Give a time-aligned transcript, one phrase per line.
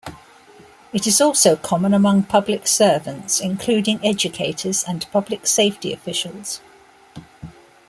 [0.91, 6.59] It is also common among public servants including educators and public safety officials.